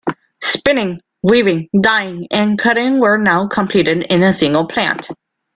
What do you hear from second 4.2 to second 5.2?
a single plant.